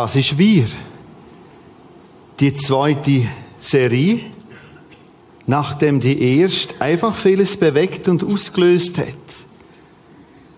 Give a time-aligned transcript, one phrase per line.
[0.00, 0.64] Das ist wir.
[2.38, 3.22] Die zweite
[3.60, 4.20] Serie,
[5.44, 9.06] nachdem die erste einfach vieles bewegt und ausgelöst hat.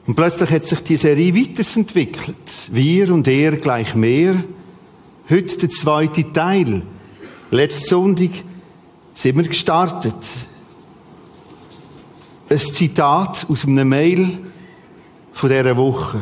[0.06, 2.36] Und plötzlich hat sich die Serie weiterentwickelt.
[2.70, 4.44] Wir und er gleich mehr.
[5.30, 6.82] Heute der zweite Teil.
[7.50, 8.32] Letzten Sonntag
[9.14, 10.22] sind wir gestartet.
[12.50, 14.36] Ein Zitat aus einer Mail
[15.32, 16.20] von dieser Woche.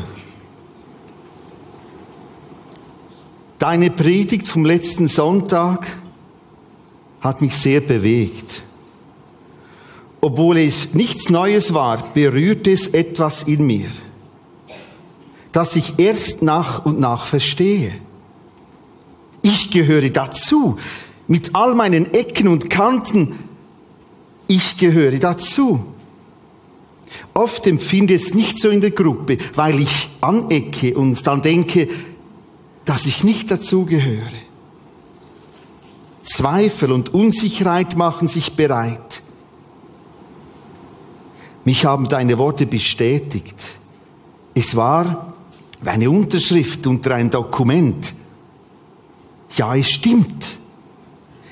[3.58, 5.86] Deine Predigt vom letzten Sonntag
[7.20, 8.62] hat mich sehr bewegt.
[10.20, 13.90] Obwohl es nichts Neues war, berührt es etwas in mir,
[15.50, 17.94] das ich erst nach und nach verstehe.
[19.42, 20.76] Ich gehöre dazu,
[21.26, 23.38] mit all meinen Ecken und Kanten.
[24.46, 25.84] Ich gehöre dazu.
[27.34, 31.88] Oft empfinde ich es nicht so in der Gruppe, weil ich anecke und dann denke,
[32.88, 34.32] dass ich nicht dazugehöre.
[36.22, 39.20] Zweifel und Unsicherheit machen sich bereit.
[41.66, 43.56] Mich haben deine Worte bestätigt.
[44.54, 45.34] Es war
[45.82, 48.14] wie eine Unterschrift unter ein Dokument.
[49.54, 50.56] Ja, es stimmt.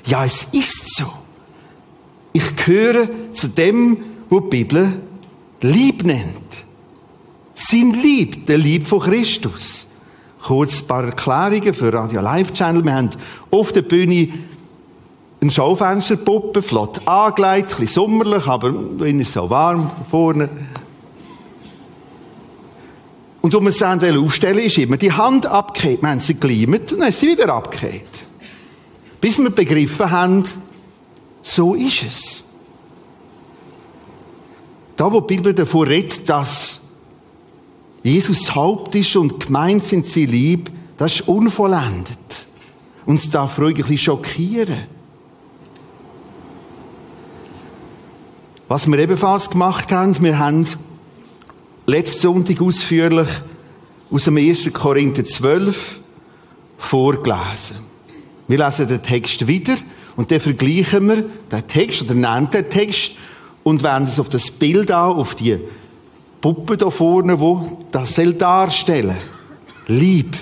[0.07, 1.13] Ja, es ist so.
[2.33, 3.99] Ich gehöre zu dem,
[4.31, 5.01] wo die Bibel
[5.61, 6.65] Lieb nennt.
[7.55, 9.86] Sein Lieb, der Lieb von Christus
[10.47, 12.85] kurz ein paar Erklärungen für Radio Live Channel.
[12.85, 13.11] Wir haben
[13.51, 14.29] auf der Bühne
[15.41, 20.49] eine Schaufensterpuppe, flott angelegt, ein bisschen sommerlich, aber innen ist so warm vorne.
[23.43, 26.03] Und um es dann aufstellen ist immer die Hand abgekehrt.
[26.03, 28.07] Wir haben sie geleimt, dann ist sie wieder abgekehrt.
[29.21, 30.45] Bis wir begriffen haben,
[31.43, 32.45] so ist es.
[34.95, 36.81] Da, wo die Bibel davor redet, dass
[38.07, 42.47] Jesus Haupt ist und gemeint sind sie lieb, das ist unvollendet.
[43.05, 44.85] Und es darf ruhig ein bisschen schockieren.
[48.69, 50.69] Was wir ebenfalls gemacht haben, wir haben
[51.87, 53.27] letzten Sonntag ausführlich
[54.13, 54.73] aus dem 1.
[54.73, 55.99] Korinther 12
[56.79, 57.79] vorgelesen.
[58.47, 59.75] Wir lesen den Text wieder
[60.15, 63.15] und dann vergleichen wir den Text oder nennen den Text
[63.65, 65.59] und wenden es auf das Bild an, auf die
[66.47, 69.17] Puppe da vorne, wo das soll darstellen.
[69.89, 70.37] Lieb.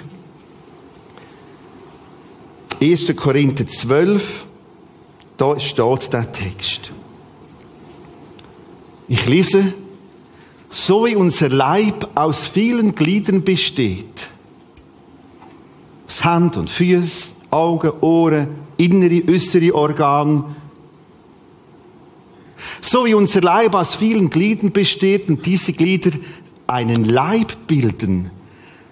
[2.78, 3.16] 1.
[3.16, 4.44] Korinther 12,
[5.38, 6.92] da steht der Text.
[9.08, 9.72] Ich lese,
[10.68, 14.28] so wie unser Leib aus vielen Gliedern besteht,
[16.06, 20.54] aus Hand und Füße, Augen, Ohren, innere, äußere Organe,
[22.84, 26.10] so wie unser Leib aus vielen Gliedern besteht und diese Glieder
[26.66, 28.30] einen Leib bilden,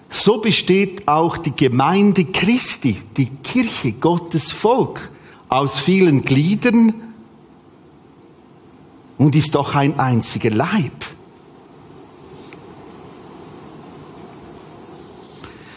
[0.09, 5.11] so besteht auch die Gemeinde Christi, die Kirche, Gottes Volk,
[5.47, 6.95] aus vielen Gliedern
[9.19, 11.05] und ist doch ein einziger Leib.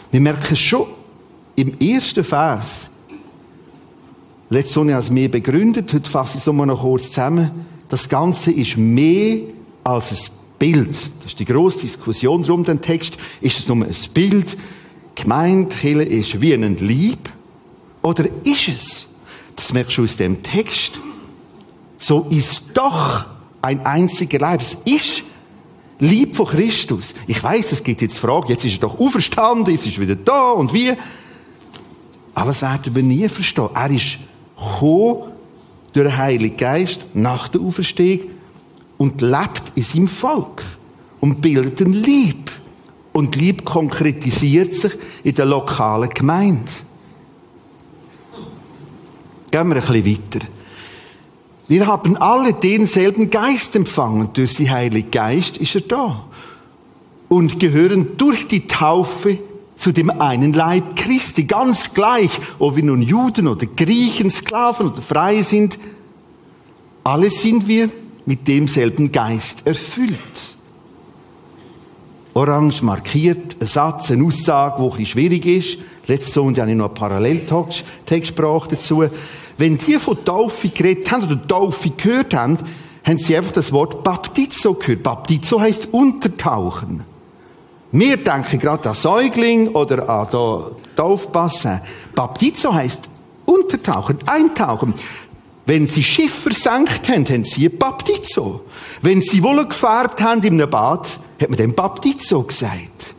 [0.09, 0.87] Wir merken schon
[1.55, 2.89] im ersten Vers,
[4.49, 8.51] letzte Sonne als mehr begründet, heute fasse ich es nochmal noch kurz zusammen, das Ganze
[8.51, 9.39] ist mehr
[9.83, 10.95] als ein Bild.
[11.19, 13.17] Das ist die grosse Diskussion drum, den Text.
[13.41, 14.57] Ist es nur ein Bild?
[15.15, 17.29] Gemeint, Hille ist wie ein Lieb?
[18.01, 19.07] Oder ist es?
[19.55, 20.99] Das merkst du aus dem Text.
[21.97, 23.25] So ist doch
[23.61, 24.61] ein einziger Leib.
[24.61, 25.23] Es ist
[25.99, 27.13] Lieb von Christus.
[27.25, 28.49] Ich weiß, es gibt jetzt Fragen.
[28.49, 30.93] Jetzt ist er doch auferstanden, jetzt ist er wieder da und wie.
[32.35, 33.69] Aber das werden wir nie verstehen.
[33.73, 34.19] Er ist
[34.55, 35.31] gekommen,
[35.93, 38.27] durch den Heiligen Geist nach der Auferstehung
[38.97, 40.63] und lebt in seinem Volk
[41.19, 42.51] und bildet ein Lieb.
[43.13, 44.93] Und Lieb konkretisiert sich
[45.23, 46.69] in der lokalen Gemeinde.
[49.49, 50.47] Gehen wir ein bisschen weiter.
[51.67, 54.29] Wir haben alle denselben Geist empfangen.
[54.33, 56.25] Durch den Heiligen Geist ist er da.
[57.27, 59.39] Und gehören durch die Taufe
[59.77, 61.45] zu dem einen Leib Christi.
[61.45, 65.79] Ganz gleich, ob wir nun Juden oder Griechen, Sklaven oder frei sind.
[67.03, 67.89] Alle sind wir
[68.25, 70.17] mit demselben Geist erfüllt.
[72.33, 75.77] Orange markiert ein Satz, eine Aussage, die ein schwierig ist.
[76.07, 77.83] Letzte Sonntag habe ich noch einen Paralleltext
[78.37, 79.03] dazu.
[79.57, 82.59] Wenn Sie von Taufe geredet haben oder Taufe gehört haben,
[83.05, 85.03] haben Sie einfach das Wort Baptizo gehört.
[85.03, 87.03] Baptizo heißt untertauchen.
[87.91, 90.27] Wir denken gerade an Säugling oder an
[90.95, 91.81] Taufbassin.
[92.13, 93.09] Baptizo heißt
[93.45, 94.93] untertauchen, eintauchen.
[95.65, 98.61] Wenn sie Schiff versenkt haben, haben sie Baptizo.
[99.01, 103.15] Wenn sie Wolle gefärbt haben in einem Bad, hat man dem Baptizo gesagt.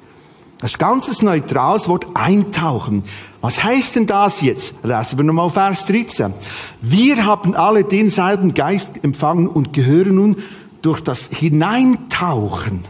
[0.59, 3.05] Das ist ganz neutrales Wort, eintauchen.
[3.41, 4.75] Was heißt denn das jetzt?
[4.83, 6.35] Lesen wir nochmal Vers 13.
[6.81, 10.37] Wir haben alle denselben Geist empfangen und gehören nun
[10.83, 12.85] durch das Hineintauchen,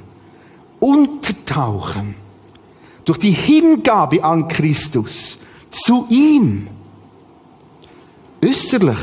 [0.81, 2.15] Untertauchen,
[3.05, 5.39] durch die Hingabe an Christus
[5.71, 6.69] zu ihm.
[8.45, 8.99] Äußerlich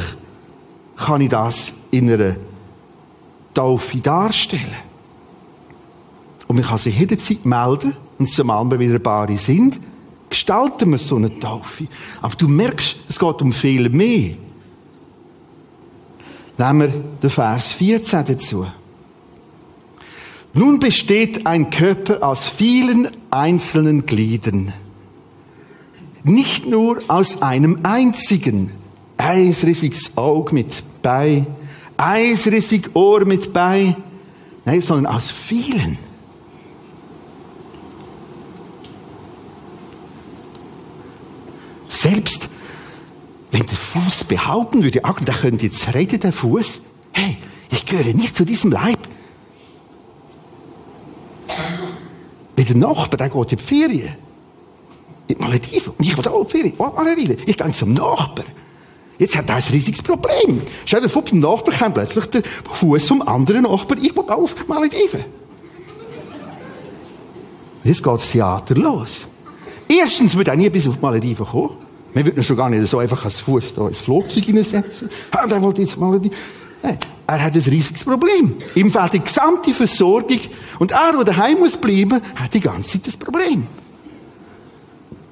[0.96, 2.36] kann ich das in einer
[3.54, 4.76] Taufe darstellen.
[6.48, 9.80] Und man kann sich jederzeit melden, und zumal wir wieder Bare sind,
[10.30, 11.88] gestalten wir so eine Taufe.
[12.22, 14.36] Aber du merkst, es geht um viel mehr.
[16.58, 16.88] Nehmen wir
[17.22, 18.66] den Vers 14 dazu.
[20.58, 24.72] Nun besteht ein Körper aus vielen einzelnen Gliedern.
[26.24, 28.72] Nicht nur aus einem einzigen.
[29.18, 31.46] Eisrissiges Auge mit bei,
[31.98, 33.98] eisrissig Ohr mit bei.
[34.64, 35.98] Nein, sondern aus vielen.
[41.90, 42.48] Selbst
[43.52, 46.80] wenn der Fuß behaupten würde, ah, der könnte jetzt reden, der Fuß,
[47.12, 47.40] hey,
[47.72, 49.00] ich gehöre nicht zu diesem Leib.
[52.56, 54.16] Wie der Nachbar, der geht in die Ferien.
[55.28, 55.94] In die Malediven.
[55.98, 56.74] Und ich will auch in die Ferien.
[56.78, 57.38] Oh, Malediven.
[57.46, 58.46] Ich gehe zum Nachbar.
[59.18, 60.62] Jetzt hat er ein riesiges Problem.
[60.86, 63.98] Stell dir vor, beim Nachbar kommt plötzlich der Fuß vom anderen Nachbar.
[64.02, 65.24] Ich will auf Malediven.
[67.84, 69.22] Jetzt geht das Theater los.
[69.88, 71.78] Erstens wird er nie bis auf Malediven kommen.
[72.14, 75.10] Man würde schon gar nicht so einfach als Fuß da ins Flugzeug hineinsetzen.
[75.32, 76.30] Ah, der wollte jetzt mal die...
[76.30, 76.36] Nein,
[77.28, 78.58] er hat ein riesiges Problem.
[78.76, 80.40] Ihm fehlt die gesamte Versorgung.
[80.80, 83.66] Und er, der daheim muss bleiben, hat die ganze Zeit das Problem.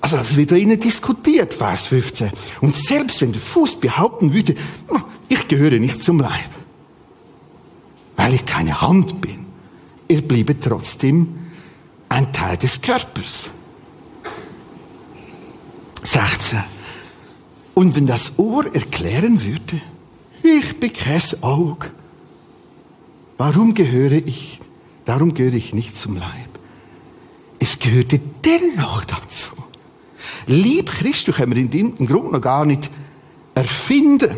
[0.01, 2.31] Also, das wird da innen diskutiert, Vers 15.
[2.61, 4.55] Und selbst wenn der Fuß behaupten würde,
[4.89, 6.49] oh, ich gehöre nicht zum Leib,
[8.17, 9.45] weil ich keine Hand bin,
[10.09, 11.35] er bliebe trotzdem
[12.09, 13.49] ein Teil des Körpers.
[16.03, 16.59] 16.
[17.75, 19.81] Und wenn das Ohr erklären würde,
[20.43, 21.91] ich bin kein Auge,
[23.37, 24.59] warum gehöre ich?
[25.05, 26.49] Darum gehöre ich nicht zum Leib.
[27.59, 29.51] Es gehörte dennoch dazu.
[30.47, 32.89] Lieb Christus können wir in dem Grund noch gar nicht
[33.55, 34.35] erfinden.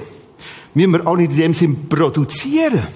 [0.74, 2.88] Müssen wir auch nicht in dem Sinn produzieren.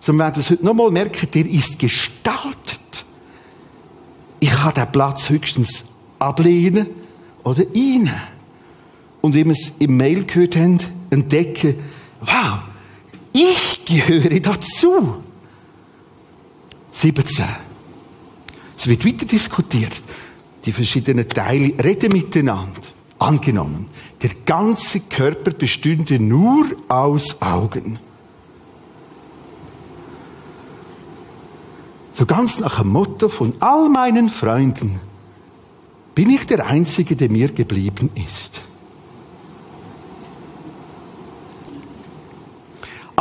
[0.00, 3.04] Sondern wir werden es heute nochmal merken, der ist gestaltet.
[4.40, 5.84] Ich kann den Platz höchstens
[6.18, 6.88] ablehnen
[7.44, 8.20] oder ihnen.
[9.20, 10.78] Und wie wir es im Mail gehört haben,
[11.10, 11.76] entdecken,
[12.22, 12.60] wow,
[13.32, 15.22] ich gehöre dazu.
[16.92, 17.44] 17.
[18.76, 20.02] Es wird weiter diskutiert.
[20.64, 22.80] Die verschiedenen Teile reden miteinander.
[23.18, 23.86] Angenommen,
[24.22, 28.00] der ganze Körper bestünde nur aus Augen.
[32.14, 35.00] So ganz nach dem Motto von all meinen Freunden
[36.14, 38.60] bin ich der Einzige, der mir geblieben ist.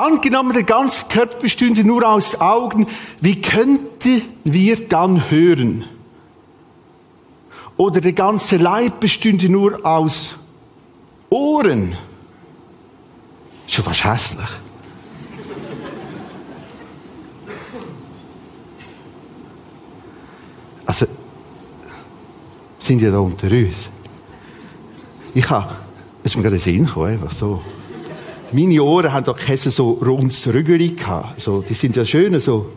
[0.01, 2.88] Angenommen, der ganze Körper bestünde nur aus Augen,
[3.20, 5.86] wie könnten wir dann hören?
[7.77, 10.39] Oder der ganze Leib bestünde nur aus
[11.29, 11.96] Ohren?
[13.67, 14.50] Schon fast hässlich.
[20.88, 21.05] Also,
[22.79, 23.88] sind ja da unter uns.
[25.36, 25.75] Ich habe,
[26.24, 27.62] das ist mir gerade Sinn gekommen, einfach so.
[28.53, 31.39] Meine Ohren haben doch keine so rundes Rügeli gehabt.
[31.39, 32.70] So, die sind ja schön so.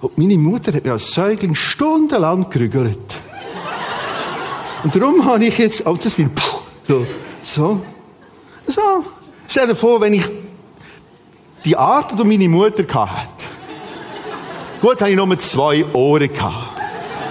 [0.00, 2.98] Und meine Mutter hat mir als Säugling stundenlang gerügelt.
[4.84, 6.38] Und darum habe ich jetzt, oh, das sind,
[6.84, 7.06] so,
[7.42, 7.80] so,
[8.66, 9.04] so.
[9.48, 10.24] Stell dir vor, wenn ich
[11.64, 13.46] die Art, die meine Mutter hatte.
[14.80, 16.77] Gut, habe ich nur zwei Ohren gehabt.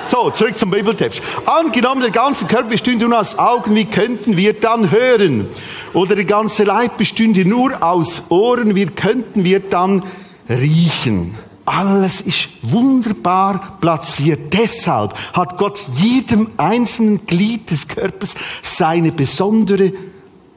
[0.10, 1.22] So, zurück zum Bibeltext.
[1.46, 5.48] Angenommen, der ganze Körper bestünde nur aus Augen, wie könnten wir dann hören?
[5.94, 10.04] Oder der ganze Leib bestünde nur aus Ohren, wie könnten wir dann
[10.50, 11.36] riechen?
[11.66, 14.54] Alles ist wunderbar platziert.
[14.54, 19.92] Deshalb hat Gott jedem einzelnen Glied des Körpers seine besondere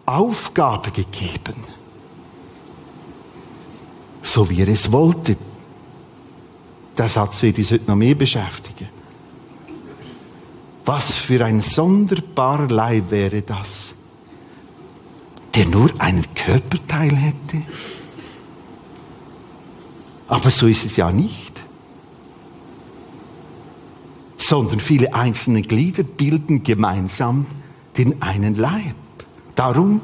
[0.07, 1.64] Aufgabe gegeben.
[4.23, 5.37] So wie er es wollte.
[6.97, 9.00] Der Satz wird uns heute noch mehr beschäftigen.
[10.85, 13.95] Was für ein sonderbarer Leib wäre das,
[15.55, 17.63] der nur einen Körperteil hätte?
[20.29, 21.63] Aber so ist es ja nicht.
[24.37, 27.47] Sondern viele einzelne Glieder bilden gemeinsam
[27.99, 28.95] den einen Leib.
[29.55, 30.01] Darum,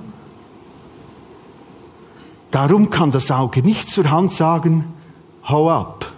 [2.50, 4.84] darum kann das Auge nicht zur Hand sagen,
[5.48, 6.12] hau ab.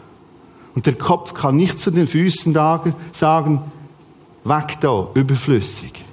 [0.75, 2.53] Und der Kopf kann nicht zu den Füßen
[3.13, 3.63] sagen,
[4.49, 6.05] weg da, überflüssig.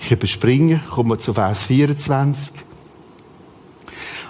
[0.00, 2.52] Ich überspringe, komme zu Vers 24.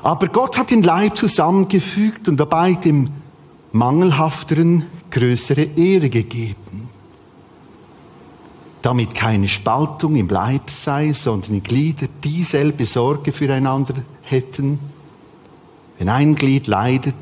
[0.03, 3.11] Aber Gott hat den Leib zusammengefügt und dabei dem
[3.73, 6.89] Mangelhafteren größere Ehre gegeben.
[8.83, 14.79] Damit keine Spaltung im Leib sei, sondern die Glieder dieselbe Sorge füreinander hätten.
[15.99, 17.15] Wenn ein Glied leidet,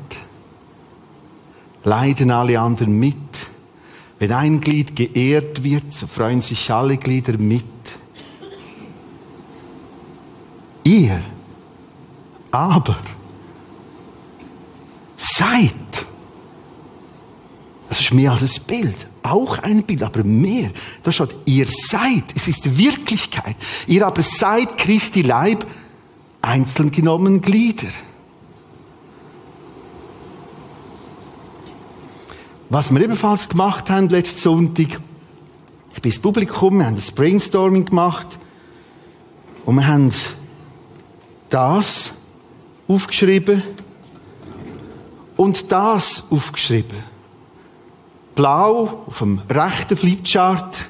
[1.83, 3.15] leiden alle anderen mit.
[4.19, 7.63] Wenn ein Glied geehrt wird, so freuen sich alle Glieder mit.
[10.83, 11.21] Ihr
[12.51, 12.97] aber
[15.15, 15.73] seid,
[17.87, 20.71] das ist mehr als ein Bild, auch ein Bild, aber mehr.
[21.03, 23.55] Da steht, ihr seid, es ist Wirklichkeit.
[23.87, 25.65] Ihr aber seid Christi Leib,
[26.41, 27.87] einzeln genommen Glieder.
[32.71, 34.99] Was wir ebenfalls gemacht haben letzten Sonntag,
[35.95, 38.27] ich bin ins Publikum, wir haben das Brainstorming gemacht
[39.65, 40.13] und wir haben
[41.49, 42.11] das
[42.87, 43.63] aufgeschrieben
[45.35, 46.99] und das aufgeschrieben.
[48.35, 50.85] Blau auf dem rechten Flipchart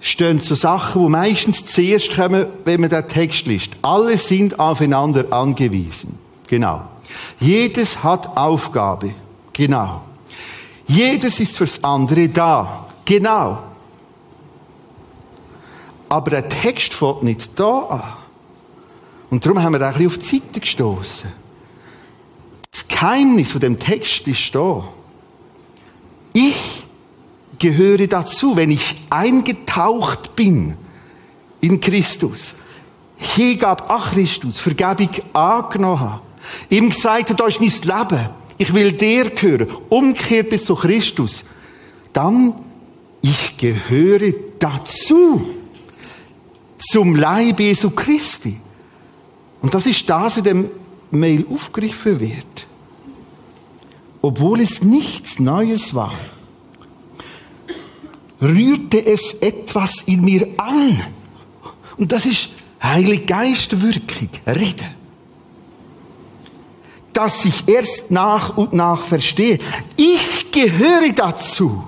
[0.00, 3.72] stehen so Sachen, die meistens zuerst kommen, wenn man den Text liest.
[3.82, 6.18] Alle sind aufeinander angewiesen.
[6.46, 6.80] Genau.
[7.40, 9.12] Jedes hat Aufgabe.
[9.52, 10.00] Genau.
[10.86, 12.86] Jedes ist fürs andere da.
[13.04, 13.58] Genau.
[16.08, 18.16] Aber der Text fängt nicht da an.
[19.30, 21.32] Und darum haben wir ein bisschen auf die Seite gestoßen.
[22.70, 24.84] Das Geheimnis von dem Text ist da.
[26.32, 26.86] Ich
[27.58, 30.76] gehöre dazu, wenn ich eingetaucht bin
[31.60, 32.54] in Christus,
[33.16, 36.20] Hingabe an Christus, Vergebung angenommen habe,
[36.68, 38.28] ihm gesagt hat, da ist mein Leben,
[38.58, 41.44] ich will dir gehören, umkehrt bis zu Christus,
[42.12, 42.54] dann
[43.22, 45.50] ich gehöre dazu,
[46.78, 48.60] zum Leib Jesu Christi.
[49.62, 50.70] Und das ist das, in dem
[51.10, 52.66] Mail aufgegriffen wird.
[54.22, 56.14] Obwohl es nichts Neues war,
[58.40, 60.98] rührte es etwas in mir an.
[61.96, 62.50] Und das ist
[62.82, 64.94] Heilige Geistwirkung, Reden.
[67.16, 69.58] Dass ich erst nach und nach verstehe.
[69.96, 71.84] Ich gehöre dazu.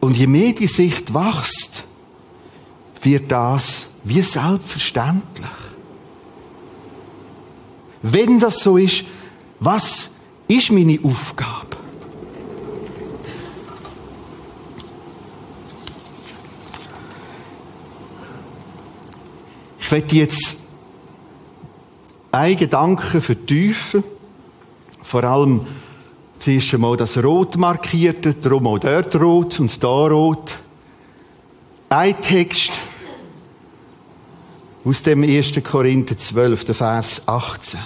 [0.00, 1.84] Und je mehr die Sicht wächst,
[3.02, 5.50] wird das wie selbstverständlich.
[8.00, 9.04] Wenn das so ist,
[9.60, 10.08] was
[10.48, 11.81] ist meine Aufgabe?
[19.92, 20.56] Werde jetzt
[22.32, 24.02] einen Gedanken vertiefen,
[25.02, 25.66] vor allem
[26.38, 30.58] zuerst einmal das Rot markierte, darum auch dort rot und da rot.
[31.90, 32.72] Ein Text,
[34.84, 35.62] aus dem 1.
[35.62, 37.80] Korinther 12, der Vers 18.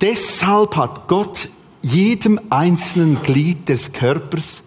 [0.00, 1.48] Deshalb hat Gott
[1.82, 4.62] jedem einzelnen Glied des Körpers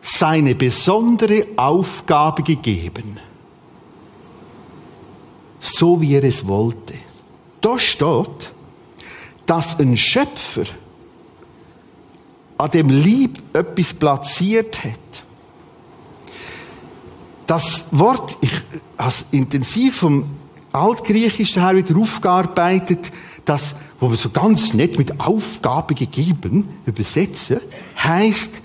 [0.00, 3.18] seine besondere Aufgabe gegeben.
[5.60, 6.94] So wie er es wollte.
[7.60, 8.52] Da steht,
[9.46, 10.64] dass ein Schöpfer
[12.58, 14.98] an dem Lieb etwas platziert hat
[17.48, 18.52] das Wort, ich
[18.98, 20.26] habe es intensiv vom
[20.70, 23.10] Altgriechischen her wieder aufgearbeitet,
[23.46, 27.58] das, wo wir so ganz nett mit Aufgabe gegeben übersetzen,
[27.96, 28.60] heißt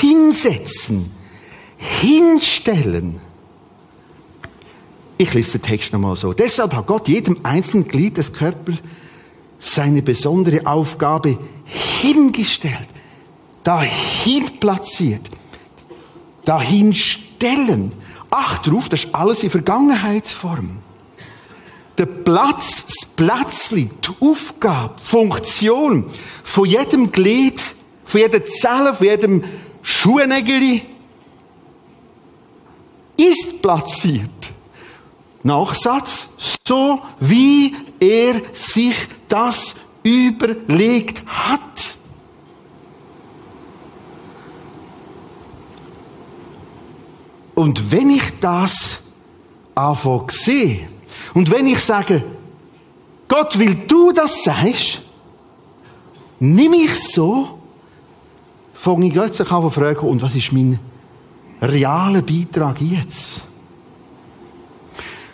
[0.00, 1.10] hinsetzen,
[1.78, 3.18] hinstellen.
[5.22, 6.32] Ich lese den Text nochmal so.
[6.32, 8.78] Deshalb hat Gott jedem einzelnen Glied des Körpers
[9.60, 11.38] seine besondere Aufgabe
[12.00, 12.88] hingestellt,
[13.62, 15.30] dahin platziert,
[16.44, 17.94] dahin stellen.
[18.30, 20.78] Acht drauf, das ist alles in Vergangenheitsform.
[21.98, 26.06] Der Platz, das Plätzchen, die Aufgabe, die Funktion
[26.42, 27.60] von jedem Glied,
[28.04, 29.44] von jeder Zelle, von jedem
[29.82, 30.82] Schuhnägeli
[33.16, 34.52] ist platziert.
[35.42, 36.28] Nachsatz,
[36.66, 38.96] so wie er sich
[39.28, 41.60] das überlegt hat.
[47.54, 48.98] Und wenn ich das
[49.74, 50.88] anfange sehe,
[51.34, 52.24] und wenn ich sage,
[53.28, 55.02] Gott, will du das sagst,
[56.40, 57.58] nimm ich so,
[58.72, 60.78] fange ich plötzlich an zu fragen, und was ist mein
[61.60, 63.42] realer Beitrag jetzt?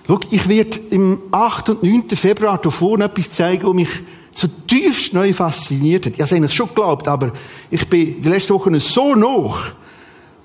[0.09, 1.69] Schau, ich werde im 8.
[1.69, 2.09] und 9.
[2.17, 3.91] Februar hier vorne etwas zeigen, was mich
[4.33, 6.15] so tiefst neu fasziniert hat.
[6.15, 7.33] Ich habe es eigentlich schon geglaubt, aber
[7.71, 9.73] ich bin die letzten Wochen so noch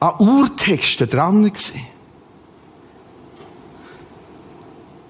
[0.01, 1.79] an Urtexten dran gewesen.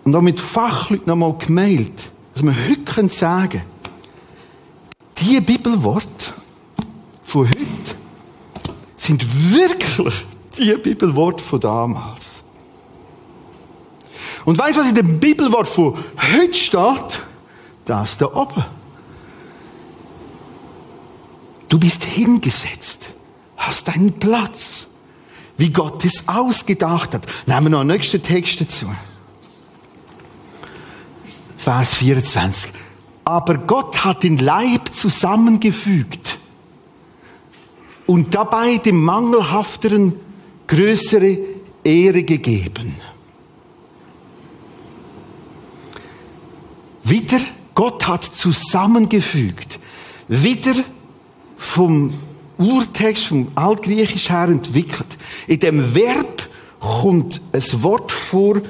[0.03, 3.63] Und auch mit Fachleuten nochmal gemeldet, dass wir heute sagen können,
[5.17, 6.33] die Bibelworte
[7.23, 7.95] von heute
[8.97, 10.13] sind wirklich
[10.59, 12.32] die Bibelworte von damals.
[14.45, 17.21] Und weißt du, was in dem Bibelwort von heute steht?
[17.85, 18.63] Das da oben.
[21.69, 23.07] Du bist hingesetzt,
[23.57, 24.85] hast deinen Platz,
[25.57, 27.25] wie Gott es ausgedacht hat.
[27.45, 28.87] Nehmen wir noch einen nächsten Text dazu.
[31.57, 32.73] Vers 24.
[33.25, 36.37] Aber Gott hat den Leib zusammengefügt
[38.05, 40.19] und dabei dem Mangelhafteren
[40.67, 41.37] größere
[41.83, 42.95] Ehre gegeben.
[47.03, 47.39] Wieder,
[47.75, 49.79] Gott hat zusammengefügt.
[50.27, 50.73] Wieder
[51.57, 52.13] vom
[52.57, 55.17] Urtext, vom Altgriechisch her entwickelt.
[55.47, 56.47] In dem Verb
[56.79, 58.63] kommt ein Wort vor, das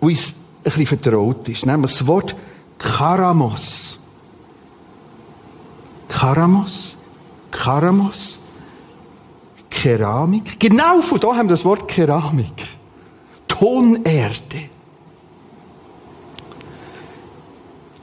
[0.00, 1.66] uns ein bisschen vertraut ist.
[1.66, 2.34] Nämlich das Wort
[2.78, 3.98] Karamos.
[6.08, 6.96] Karamos.
[7.50, 8.38] Karamos.
[9.70, 10.60] Keramik.
[10.60, 12.66] Genau von da haben wir das Wort Keramik.
[13.48, 14.71] Tonerde.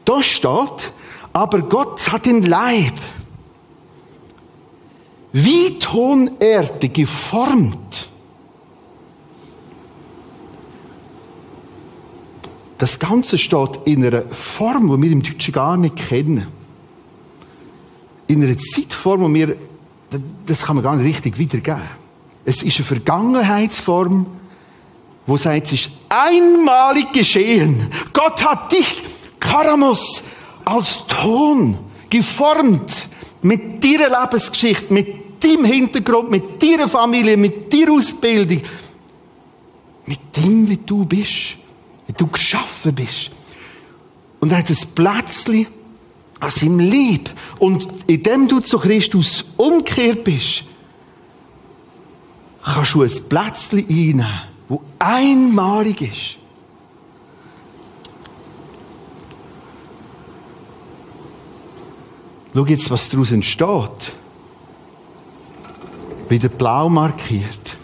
[0.09, 0.91] Da steht,
[1.33, 2.95] aber Gott hat den Leib
[5.31, 8.09] wie Tonerde geformt.
[12.79, 16.47] Das Ganze steht in einer Form, die wir im Deutschen gar nicht kennen.
[18.25, 19.57] In einer Zeitform, die wir,
[20.47, 21.83] das kann man gar nicht richtig wiedergeben.
[22.45, 24.25] Es ist eine Vergangenheitsform,
[25.27, 27.91] wo sagt, es ist einmalig geschehen.
[28.11, 29.03] Gott hat dich
[29.49, 30.21] Karamos
[30.63, 33.09] als Ton geformt
[33.41, 38.61] mit deiner Lebensgeschichte, mit deinem Hintergrund, mit deiner Familie, mit deiner Ausbildung,
[40.05, 41.55] mit dem, wie du bist,
[42.05, 43.31] wie du geschaffen bist.
[44.39, 45.67] Und er hat ein Plätzchen
[46.39, 47.29] an seinem Lieb.
[47.57, 50.63] Und indem du zu Christus umgekehrt bist,
[52.63, 56.38] kannst du ein Plätzchen einnehmen, das einmalig ist.
[62.53, 64.13] Schau jetzt, was daraus entsteht.
[66.29, 67.77] Wieder blau markiert.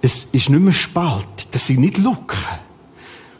[0.00, 1.26] Es ist nicht mehr Spalt.
[1.50, 2.38] Das sind nicht Lücken.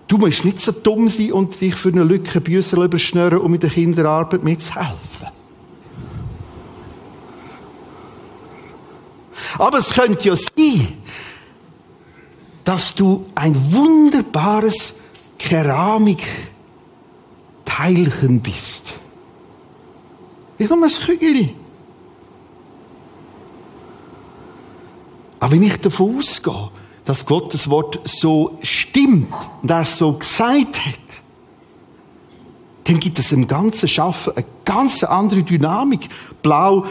[0.06, 3.60] Du musst nicht so dumm sein und dich für eine Lücke Büsser überschnüren, um in
[3.60, 5.28] der Kinderarbeit mitzuhelfen.
[9.58, 10.88] Aber es könnte ja sein,
[12.64, 14.92] dass du ein wunderbares
[15.38, 16.22] Keramik
[17.82, 18.94] Teilchen bist.
[20.56, 21.50] Ich nur ein Kügel.
[25.40, 26.70] Aber wenn ich davon ausgehe,
[27.04, 31.00] dass Gottes Wort so stimmt und er es so gesagt hat,
[32.84, 36.08] dann gibt es im ganzen Schaffen eine ganz andere Dynamik.
[36.40, 36.84] Blau,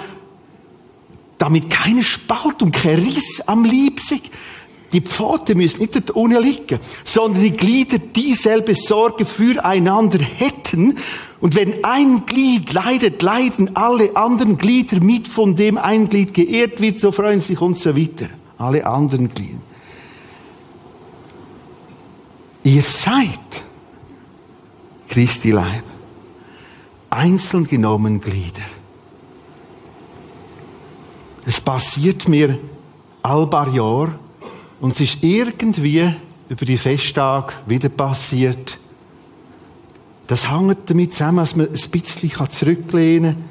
[1.38, 4.24] damit keine Spaltung, kein Riss am Leib sind.
[4.94, 10.98] Die Pforte müssen nicht unten liegen, sondern die Glieder dieselbe Sorge füreinander hätten.
[11.40, 16.82] Und wenn ein Glied leidet, leiden alle anderen Glieder mit, von dem ein Glied geehrt
[16.82, 18.28] wird, so freuen sich und so weiter.
[18.58, 19.60] Alle anderen Glieder.
[22.64, 23.40] Ihr seid
[25.10, 25.84] Christi Leib.
[27.10, 28.62] Einzeln genommen Glieder.
[31.46, 32.60] Es passiert mir
[33.24, 34.20] all paar Jahre,
[34.82, 36.14] und es ist irgendwie
[36.50, 38.78] über die Festtage wieder passiert.
[40.28, 43.44] Das hängt damit zusammen, dass man ein bisschen zurücklehnen kann.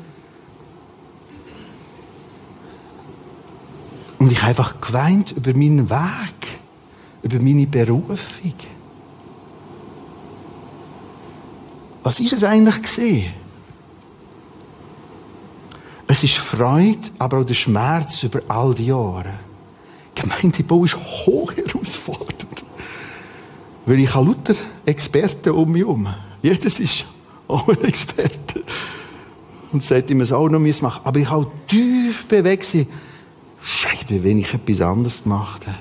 [4.18, 6.60] Und ich habe einfach geweint über meinen Weg,
[7.22, 8.54] über meine Berufung.
[12.02, 13.32] Was ist es eigentlich gesehen?
[16.06, 19.49] Es ist Freude, aber auch der Schmerz über all die Jahre.
[20.14, 22.64] Gemeindebau ist hoch herausfordernd.
[23.86, 26.08] Weil ich habe lauter Experten um mich herum.
[26.42, 27.06] Jedes ist
[27.48, 28.62] auch ein Experte.
[29.72, 31.00] Und sagt, ich muss auch noch machen.
[31.04, 32.66] Aber ich habe tief bewegt
[33.62, 35.76] Scheiße, wenn ich etwas anderes gemacht hätte.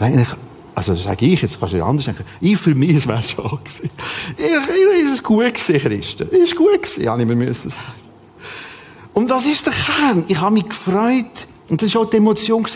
[0.00, 0.28] Eigentlich,
[0.74, 2.24] also sage ich, jetzt kannst du anders denken.
[2.40, 3.90] Ich für mich, es wäre schon gewesen.
[4.36, 6.28] Ich, ich, ist es gut gewesen, Christen.
[6.30, 7.82] Ist gut gewesen, habe ich mir müssen sagen.
[9.12, 10.24] Und das ist der Kern.
[10.28, 12.66] Ich habe mich gefreut, und das war auch die Emotion,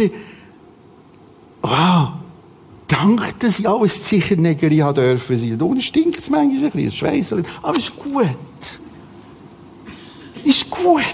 [1.61, 2.13] wow,
[2.87, 5.59] Danke, dass ich alles sicher Nägeli haben dürfen.
[5.59, 7.35] Da stinkt es manchmal ein bisschen, Schweiß.
[7.63, 8.29] Aber ist gut.
[10.45, 11.05] Ist gut.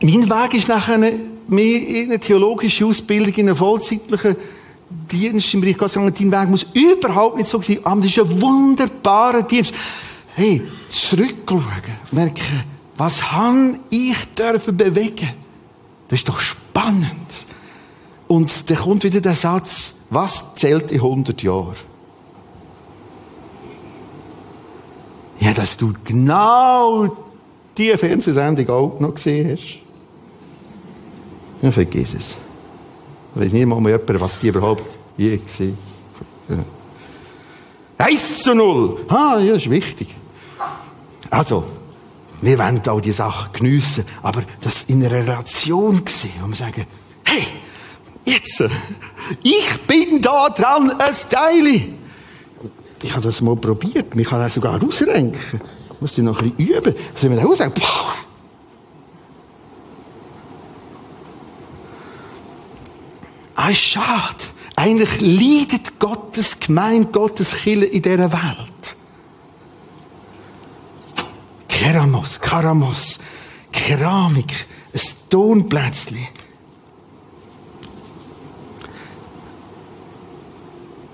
[0.00, 4.36] Mein Weg ist nachher mehr in eine theologische Ausbildung, in einen vollzeitlichen
[5.10, 7.80] Dienst im Bereich Gottes Dein Weg muss überhaupt nicht so sein.
[7.84, 9.74] Aber es ist ein wunderbarer Dienst.
[10.34, 11.64] Hey, zurückschauen,
[12.12, 15.30] merken, was habe ich dürfen bewegen?
[16.08, 17.46] Das ist doch spannend.
[18.26, 21.76] Und dann kommt wieder der Satz, was zählt in 100 Jahren?
[25.38, 27.16] Ja, dass du genau
[27.76, 29.80] die Fernsehsendung auch noch gesehen hast.
[31.62, 32.34] Ja, vergiss es.
[33.34, 34.84] Ich weiß nicht mal mehr was sie überhaupt
[35.16, 35.78] je gesehen
[36.48, 36.64] ja.
[37.98, 39.04] 1 zu 0.
[39.08, 40.14] Ah, ja, ist wichtig.
[41.30, 41.64] Also,
[42.40, 46.86] wir wollen all die Sachen geniessen, aber das in einer Relation sehen, wo wir sagen,
[47.24, 47.46] hey,
[48.24, 48.62] jetzt,
[49.42, 51.88] ich bin da dran, ein Teil.
[53.02, 55.60] Ich habe das mal probiert, mich kann das sogar ausrenken.
[55.94, 56.94] Ich muss noch ein bisschen üben.
[57.14, 57.82] Sollen wir da ausrenken?
[63.56, 64.36] Ah, schade.
[64.76, 68.96] Eigentlich leidet Gottes Gemeinde, Gottes Kille in dieser Welt.
[71.78, 73.20] Keramos, Karamos,
[73.70, 76.26] Keramik, ein Tonplätzchen.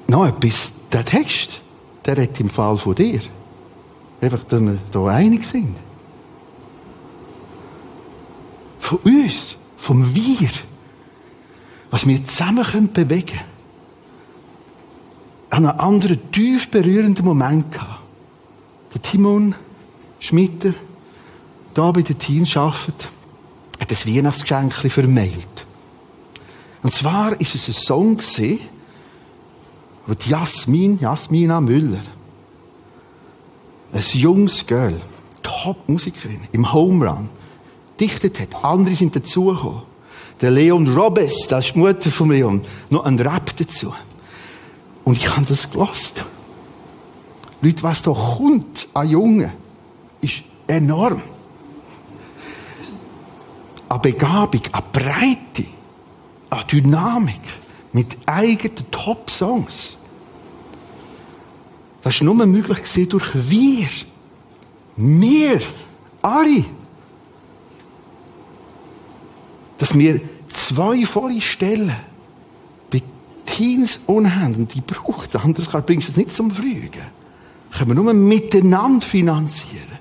[0.07, 1.63] Noch etwas, der Text,
[2.07, 3.21] der redet im Fall von dir.
[4.23, 5.77] Einfach, dass wir hier einig sind.
[8.79, 10.49] Von uns, vom Wir
[11.91, 13.41] was wir zusammen können bewegen können.
[15.51, 18.01] An einem anderen tief berührenden Moment gehabt.
[18.95, 19.55] Der Timon
[20.25, 20.73] Schmitter,
[21.75, 23.11] da bei den Teens arbeitet,
[23.79, 25.67] hat ein Weihnachtsgeschenk vermailt.
[26.83, 28.19] Und zwar ist es ein Song
[30.07, 32.01] wo die Jasmin, Jasmina Müller,
[33.93, 34.99] ein junges Girl,
[35.43, 37.29] Top-Musikerin, im Home Run,
[38.01, 38.65] dichtet hat.
[38.65, 39.83] Andere sind dazugekommen.
[40.41, 43.93] Der Leon Robes, das ist die Mutter von Leon, noch ein Rap dazu.
[45.05, 46.25] Und ich habe das gelost.
[47.61, 49.64] Leute, was da kommt an Jungen,
[50.25, 51.23] ist enorm.
[53.89, 55.67] An Begabung, an Breite,
[56.51, 57.41] an Dynamik,
[57.93, 59.97] mit eigenen Top-Songs.
[62.03, 63.89] Das war nur möglich durch wir.
[64.97, 65.61] Wir.
[66.23, 66.65] Alle
[69.79, 71.95] dass wir zwei volle Stellen
[72.91, 73.03] bei
[73.45, 75.37] Teens unhand und die braucht es.
[75.37, 77.03] Anders bringst du es nicht zum Fliegen.
[77.71, 79.94] Können wir nur miteinander finanzieren.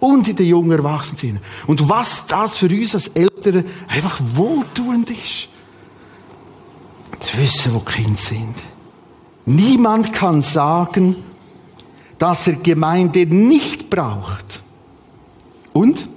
[0.00, 1.40] Und in den jungen Erwachsenen.
[1.66, 5.48] Und was das für uns als Eltern einfach wohltuend ist.
[7.20, 8.54] Zu wissen, wo Kinder sind.
[9.44, 11.16] Niemand kann sagen,
[12.18, 14.60] dass er Gemeinde nicht braucht.
[15.72, 16.08] Und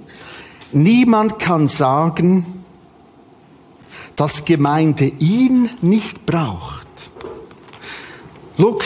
[0.72, 2.46] niemand kann sagen,
[4.16, 6.86] dass Gemeinde ihn nicht braucht.
[8.56, 8.78] Schau,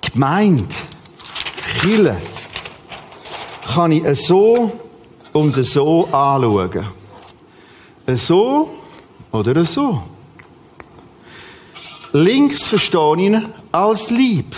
[0.00, 0.74] Gemeinde,
[1.80, 2.16] Chille,
[3.68, 4.72] kann ich so
[5.32, 6.86] und so anschauen.
[8.14, 8.70] So
[9.30, 10.02] oder so.
[12.12, 14.56] Links verstehe ich ihn als Lieb.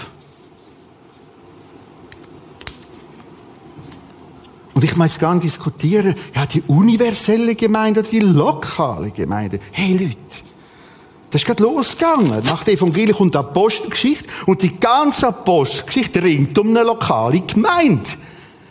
[4.72, 9.58] Und ich möchte gar nicht diskutieren, ja, die universelle Gemeinde oder die lokale Gemeinde.
[9.72, 10.16] Hey Leute,
[11.30, 12.42] das ist gerade losgegangen.
[12.44, 18.10] Nach der Evangelium kommt die Apostelgeschichte und die ganze Apostelgeschichte ringt um eine lokale Gemeinde.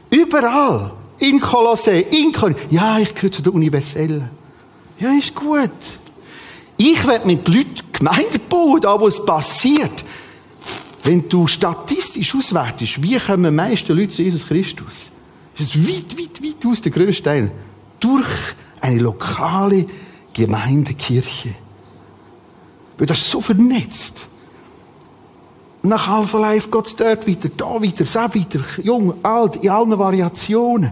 [0.09, 0.91] Überall.
[1.19, 2.71] In Kolossä, in Korinth.
[2.71, 4.29] Ja, ich gehöre zu der Universellen.
[4.99, 5.71] Ja, ist gut.
[6.77, 10.05] Ich werde mit Leuten Gemeinde bauen, da wo es passiert.
[11.03, 15.07] Wenn du statistisch auswertest, wie kommen die meisten Leute zu Jesus Christus?
[15.57, 17.51] Das ist weit, weit, weit aus der grösste Teil.
[17.99, 18.29] Durch
[18.79, 19.85] eine lokale
[20.31, 21.55] Gemeindekirche.
[22.97, 24.28] Weil das ist so vernetzt.
[25.81, 29.97] Nach Alpha Life geht es dort weiter, da weiter, so weiter, jung, alt, in allen
[29.97, 30.91] Variationen.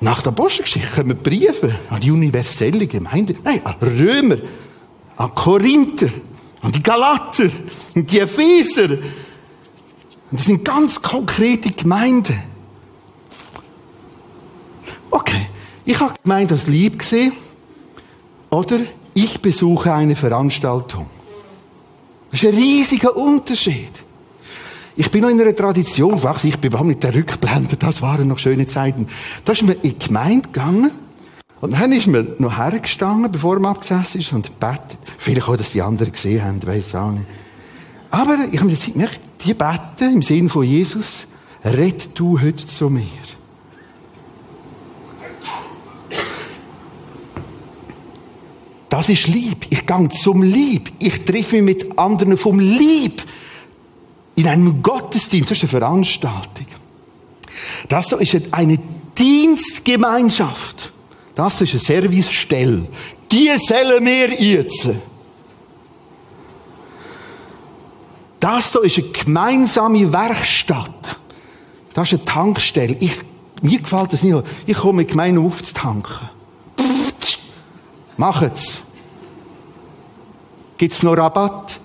[0.00, 3.36] Nach der Apostelgeschichte kommen Briefe an die universelle Gemeinde.
[3.44, 4.38] Nein, an Römer,
[5.16, 6.08] an Korinther,
[6.60, 7.48] an die Galater,
[7.94, 8.90] an die Epheser.
[8.90, 12.42] Und das sind ganz konkrete Gemeinden.
[15.08, 15.46] Okay,
[15.84, 17.34] ich habe gemeint, das lieb gesehen.
[18.50, 18.80] Oder
[19.14, 21.08] ich besuche eine Veranstaltung.
[22.32, 23.92] Das ist ein riesiger Unterschied.
[24.96, 26.48] Ich bin noch in einer Tradition gewachsen.
[26.48, 27.76] Ich bin mit der Rückblende.
[27.76, 29.06] Das waren noch schöne Zeiten.
[29.44, 30.90] Da ist mir in die Gemeinde gegangen
[31.62, 34.98] Und dann ist mir noch hergestanden, bevor er abgesessen ist und betet.
[35.16, 37.26] Vielleicht auch, dass die anderen gesehen haben, weiß auch nicht.
[38.10, 41.26] Aber ich habe mir gemerkt, die beten im Sinn von Jesus,
[41.64, 43.06] red du heute zu mir.
[48.92, 49.68] Das ist Lieb.
[49.70, 50.92] Ich gehe zum Lieb.
[50.98, 53.22] Ich treffe mich mit anderen vom Lieb.
[54.34, 55.50] In einem Gottesdienst.
[55.50, 56.66] Das ist eine Veranstaltung.
[57.88, 58.78] Das ist eine
[59.16, 60.92] Dienstgemeinschaft.
[61.34, 62.86] Das ist eine Servicestelle.
[63.30, 64.90] Die sollen wir jetzt.
[68.40, 71.16] Das hier ist eine gemeinsame Werkstatt.
[71.94, 72.96] Das ist eine Tankstelle.
[73.00, 73.22] Ich,
[73.62, 74.36] mir gefällt das nicht.
[74.66, 76.31] Ich komme mit Gemeinde aufzutanken.
[78.16, 78.82] Macht's.
[80.76, 81.78] Gibt's noch Rabatt?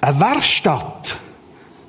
[0.00, 1.16] Eine Werkstatt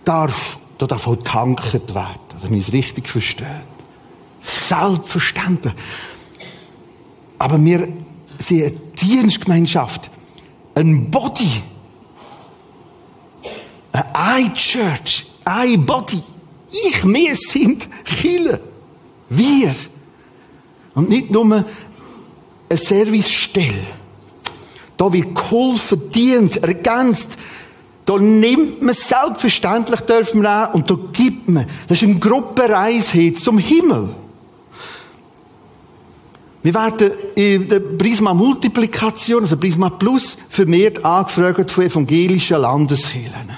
[0.06, 2.20] darf, da darf auch getankt werden.
[2.34, 3.62] Also, ich es richtig verstehe.
[4.42, 5.74] Selbstverständlich.
[7.38, 7.90] Aber wir
[8.38, 10.10] sind eine Dienstgemeinschaft.
[10.76, 11.62] Ein Body.
[13.92, 15.32] Ein I-Church.
[15.44, 16.22] Ein Body.
[16.72, 18.62] Ich, wir sind Chile.
[19.38, 19.76] Wir.
[20.94, 21.66] Und nicht nur eine
[22.72, 23.86] Servicestelle.
[24.98, 27.30] Da wird geholfen, dient, ergänzt.
[28.06, 31.66] Da nimmt man selbstverständlich, dürfen wir auch, und da gibt man.
[31.88, 34.16] Das ist eine Gruppenreise zum Himmel.
[36.62, 43.58] Wir werden in der Prisma Multiplikation, also Prisma Plus, vermehrt angefragt von evangelischen Landeskirchen.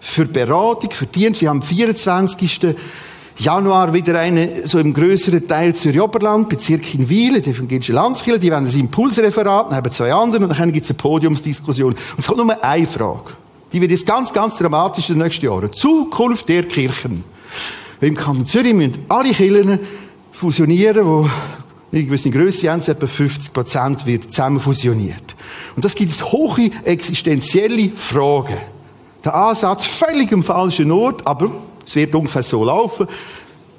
[0.00, 1.40] Für Beratung, für Dienst.
[1.40, 2.76] Wir haben am 24.
[3.38, 8.50] Januar wieder eine, so im größeren Teil Zürich-Oberland, Bezirk in Wiel, die evangelische Landeskirche, die
[8.50, 11.92] werden ein Impulsreferat, dann haben zwei andere, und dann gibt es eine Podiumsdiskussion.
[11.92, 13.32] Und es kommt nur eine Frage.
[13.72, 15.70] Die wird jetzt ganz, ganz dramatisch in den nächsten Jahren.
[15.70, 17.24] Zukunft der Kirchen.
[18.00, 19.80] Im Kanton Zürich müssen alle Kirchen
[20.32, 21.28] fusionieren, wo
[21.92, 25.34] eine gewisse Größe haben, etwa 50 Prozent wird zusammen fusioniert.
[25.74, 28.56] Und das gibt es hohe existenzielle Fragen.
[29.24, 31.50] Der Ansatz völlig am falschen Ort, aber
[31.86, 33.06] es wird ungefähr so laufen.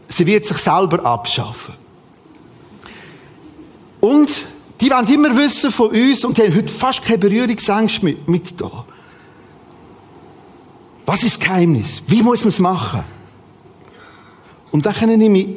[0.08, 1.76] Sie wird sich selber abschaffen.
[4.00, 4.46] Und
[4.80, 8.86] die wollen immer wissen von uns und haben heute fast keine Berührungsängste mit, mit da.
[11.06, 12.02] Was ist das Geheimnis?
[12.08, 13.04] Wie muss man es machen?
[14.72, 15.50] Und da können ich mich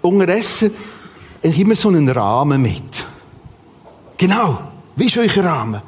[0.00, 0.72] unterdessen
[1.42, 3.04] immer so einen Rahmen mit.
[4.16, 4.58] Genau.
[4.94, 5.82] Wie ist euer Rahmen?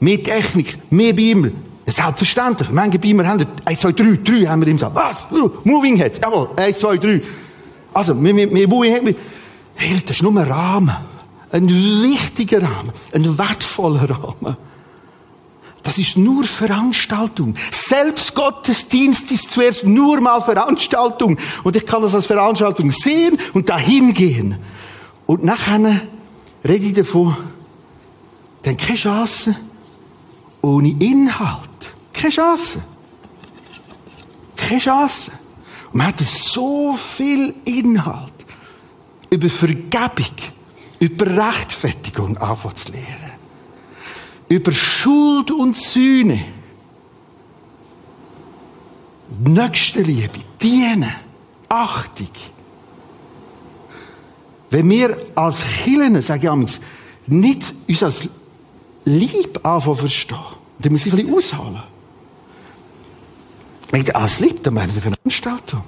[0.00, 1.50] Mehr Technik, mehr Beamer,
[1.86, 2.70] Selbstverständlich.
[2.70, 4.94] Manche Beamer haben 1, 2, 3, 3 haben wir im Saal.
[4.94, 5.28] Was?
[5.64, 6.18] Moving Heads.
[6.22, 6.50] Jawohl.
[6.56, 7.22] 1, 2, 3.
[7.92, 9.18] Also, wir, wir, wir Moving Heads.
[9.76, 10.94] Hey, das ist nur ein Rahmen.
[11.52, 12.92] Ein wichtiger Rahmen.
[13.12, 14.56] Ein wertvoller Rahmen.
[15.82, 17.54] Das ist nur Veranstaltung.
[17.70, 21.36] Selbst Gottesdienst ist zuerst nur mal Veranstaltung.
[21.62, 24.56] Und ich kann das als Veranstaltung sehen und dahin gehen.
[25.26, 26.00] Und nachher
[26.64, 27.36] rede ich davon,
[28.62, 29.54] dann keine Chance
[30.64, 31.94] ohne Inhalt.
[32.12, 32.82] Keine Chance.
[34.56, 35.30] Keine Chance.
[35.92, 38.32] Und man hat so viel Inhalt
[39.30, 40.36] über Vergebung,
[41.00, 42.74] über Rechtfertigung anfangen.
[44.48, 46.44] Über Schuld und Sühne.
[49.44, 51.14] Nächstenliebe, Dienen,
[51.68, 52.28] Achtung.
[54.70, 56.80] Wenn wir als Kirchen, sage ich
[57.26, 58.28] nicht uns als
[59.04, 61.82] Lieb anfangen verstehen, dann muss ich ein bisschen ausholen.
[63.90, 65.82] Wenn ich alles liebt, dann wäre eine Veranstaltung.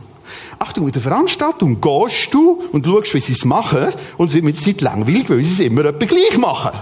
[0.58, 4.44] Achtung, mit der Veranstaltung gehst du und schaust, wie sie es machen, und es wird
[4.44, 6.72] mit der Zeit langweilig, weil sie es immer etwa gleich machen.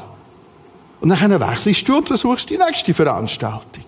[1.01, 3.85] Und dann wechselst du und versuchst die nächste Veranstaltung.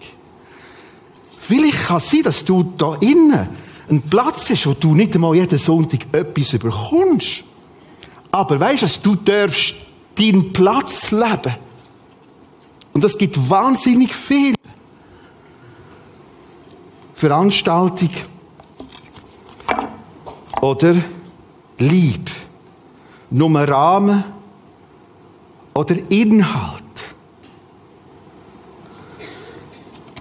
[1.38, 3.48] Vielleicht kann es sein, dass du da innen
[3.88, 7.44] einen Platz hast, wo du nicht einmal jeden Sonntag etwas überkommst.
[8.32, 9.76] Aber weißt du, du darfst
[10.18, 11.54] deinen Platz leben.
[12.96, 14.54] Und das gibt wahnsinnig viel.
[17.12, 18.08] Veranstaltung
[20.62, 20.96] oder
[21.76, 22.30] Lieb,
[23.28, 24.24] Nummer Rahmen
[25.74, 26.82] oder Inhalt.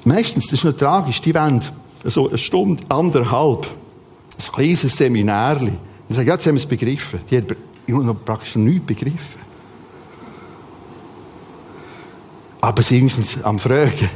[0.03, 1.61] Meistens, das ist noch tragisch, die wollen
[2.03, 5.77] so eine Stunde, anderthalb, ein kleines Seminarli.
[6.09, 7.21] Ich sage, jetzt haben wir es begriffen.
[7.31, 9.44] Die haben noch praktisch noch nichts begriffen.
[12.65, 14.09] Aber sie sind am Fragen.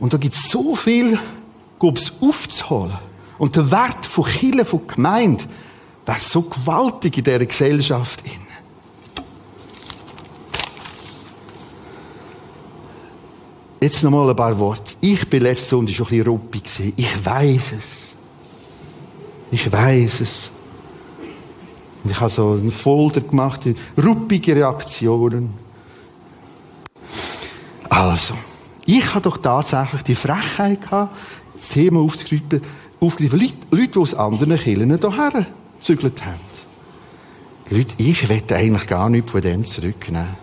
[0.00, 1.16] Und da gibt es so viel
[1.94, 2.98] es aufzuholen.
[3.38, 5.44] Und der Wert von Kirche, von Gemeinde,
[6.04, 8.20] wäre so gewaltig in dieser Gesellschaft.
[13.80, 14.94] Jetzt noch mal ein paar Worte.
[15.00, 16.94] Ich bin letzte Sonntag schon ein bisschen ruppig.
[16.96, 18.14] Ich weiß es.
[19.52, 20.50] Ich weiß es.
[22.02, 25.61] Und ich habe so einen Folder gemacht, ruppige Reaktionen.
[27.92, 28.32] Also,
[28.86, 31.14] ich habe doch tatsächlich die Frechheit gehabt,
[31.52, 32.62] das Thema aufzugreifen,
[32.98, 33.38] aufgreifen.
[33.38, 35.46] Leute, Leute, die aus anderen Kirchen hierher
[35.78, 36.40] gezügelt haben.
[37.68, 40.36] Leute, ich wette eigentlich gar nichts von dem zurücknehmen.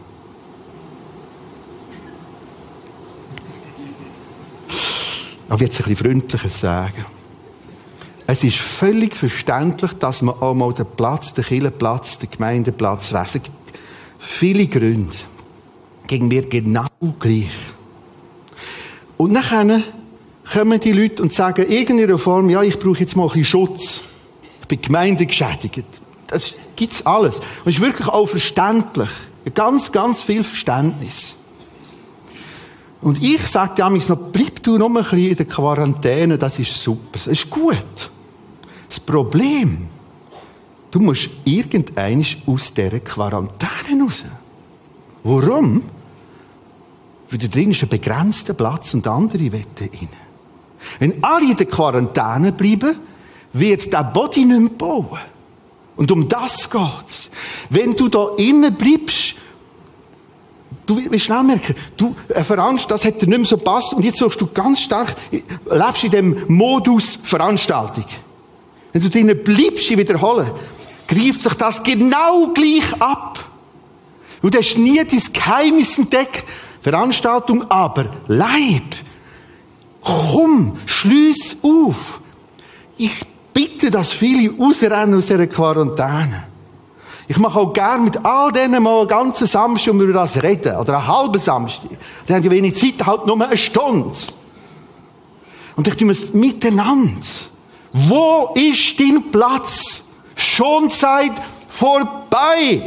[5.49, 7.05] Aber jetzt ein bisschen freundlicher sagen.
[8.27, 13.49] Es ist völlig verständlich, dass man auch mal den Platz, den Kirchenplatz, den Gemeindeplatz wechselt.
[14.19, 15.15] Viele Gründe.
[16.09, 16.87] Gegen mir genau
[17.19, 17.51] gleich.
[19.15, 19.83] Und dann
[20.51, 23.45] kommen die Leute und sagen, in irgendeiner Form, ja, ich brauche jetzt mal ein bisschen
[23.45, 24.01] Schutz.
[24.61, 25.83] Ich bin gemeindegeschädigt.
[26.25, 27.35] Das gibt's alles.
[27.35, 29.09] Und es ist wirklich auch verständlich.
[29.53, 31.35] Ganz, ganz viel Verständnis.
[33.01, 36.81] Und ich sage damals noch, bleib du noch ein bisschen in der Quarantäne, das ist
[36.81, 38.09] super, das ist gut.
[38.89, 39.89] Das Problem,
[40.89, 44.23] du musst irgendein aus dieser Quarantäne raus.
[45.23, 45.83] Warum?
[47.29, 50.09] Weil da drin ist ein begrenzter Platz und andere wetten rein.
[50.99, 52.97] Wenn alle in der Quarantäne bleiben,
[53.53, 55.19] wird der Body nicht mehr bauen.
[55.95, 57.29] Und um das geht's.
[57.69, 59.35] Wenn du da innen bleibst,
[60.85, 64.03] du wirst schnell merken, du, eine Veranstaltung, das hat dir nicht mehr so passt und
[64.03, 68.05] jetzt suchst du ganz stark, lebst in dem Modus Veranstaltung.
[68.91, 70.53] Wenn du drinnen bleibst, ich wiederhole,
[71.07, 73.45] greift sich das genau gleich ab.
[74.41, 76.45] Du hast nie dein Geheimnis entdeckt,
[76.81, 78.95] Veranstaltung, aber Leib.
[80.01, 82.21] Komm, schließ auf.
[82.97, 86.47] Ich bitte, dass viele rausrennen aus dieser Quarantäne.
[87.27, 90.75] Ich mache auch gern mit all denen mal einen ganzen Samstag über das reden.
[90.77, 91.91] Oder einen halben Samstag.
[92.25, 94.17] Dann haben die wenig Zeit, halt nur eine Stunde.
[95.75, 97.21] Und ich tue es miteinander.
[97.93, 100.01] Wo ist dein Platz?
[100.35, 101.33] Schon Zeit
[101.67, 102.81] vorbei.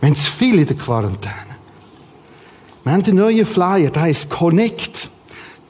[0.00, 1.34] Wir haben zu viel in der Quarantäne.
[2.84, 5.10] Wir haben einen neuen Flyer, der heißt Connect.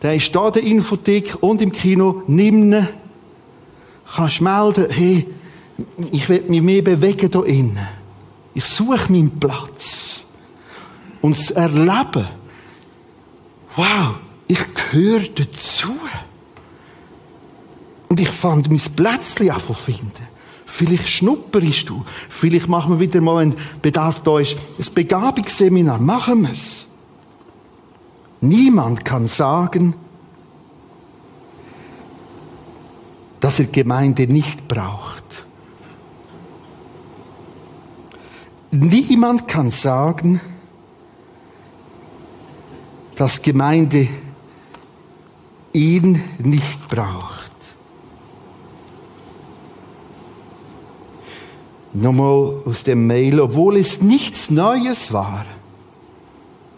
[0.03, 2.23] Der ist da in der Infothek und im Kino.
[2.27, 2.88] Nimm ihn.
[4.14, 5.27] Kannst melden, hey,
[6.12, 7.88] ich will mich mehr bewegen hier innen.
[8.55, 10.23] Ich suche meinen Platz.
[11.21, 12.29] Und das Erleben.
[13.77, 15.95] Wow, ich gehöre dazu.
[18.09, 20.29] Und ich fand mein Plätzchen einfach finden.
[20.79, 22.05] Vielleicht schnupperst du.
[22.29, 25.99] Vielleicht machen wir wieder mal, wenn Bedarf da ist, ein Begabungsseminar.
[25.99, 26.87] Machen wir es.
[28.41, 29.97] Niemand kann sagen,
[33.41, 35.47] dass er Gemeinde nicht braucht.
[38.70, 40.41] Niemand kann sagen,
[43.16, 44.07] dass Gemeinde
[45.72, 47.38] ihn nicht braucht.
[51.93, 55.47] Nochmal aus dem Mail, obwohl es nichts Neues war.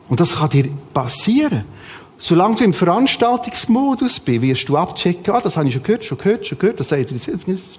[0.08, 1.64] Und das kann dir passieren.
[2.18, 6.18] Solange du im Veranstaltungsmodus bist, wirst du abchecken, ah, das habe ich schon gehört, schon
[6.18, 7.26] gehört, schon gehört, das sagt jetzt,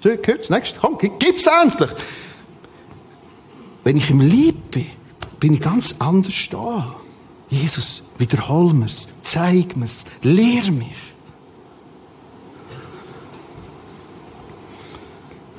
[0.02, 1.90] gehört, das nächste, komm, gib's endlich.
[3.84, 4.86] Wenn ich im Lieb bin,
[5.38, 6.96] bin ich ganz anders da.
[7.50, 11.11] Jesus, wiederhol mir's, zeig mir's, lehr mich.